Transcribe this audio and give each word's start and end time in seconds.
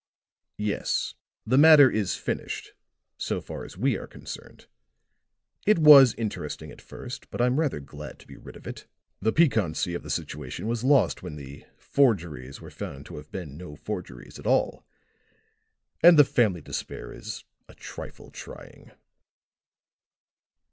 "Yes, 0.57 1.13
the 1.45 1.59
matter 1.59 1.87
is 1.87 2.15
finished, 2.15 2.73
so 3.19 3.39
far 3.39 3.63
as 3.63 3.77
we 3.77 3.95
are 3.97 4.07
concerned. 4.07 4.65
It 5.67 5.77
was 5.77 6.15
interesting 6.15 6.71
at 6.71 6.81
first, 6.81 7.29
but 7.29 7.39
I'm 7.39 7.59
rather 7.59 7.79
glad 7.79 8.17
to 8.17 8.25
be 8.25 8.35
rid 8.35 8.55
of 8.55 8.65
it. 8.65 8.87
The 9.21 9.31
piquancy 9.31 9.93
of 9.93 10.01
the 10.01 10.09
situation 10.09 10.65
was 10.65 10.83
lost 10.83 11.21
when 11.21 11.35
the 11.35 11.65
'forgeries' 11.77 12.59
were 12.59 12.71
found 12.71 13.05
to 13.05 13.17
have 13.17 13.29
been 13.31 13.57
no 13.57 13.75
forgeries 13.75 14.39
at 14.39 14.47
all; 14.47 14.83
and 16.01 16.17
the 16.17 16.25
family 16.25 16.61
despair 16.61 17.13
is 17.13 17.43
a 17.69 17.75
trifle 17.75 18.31
trying." 18.31 18.89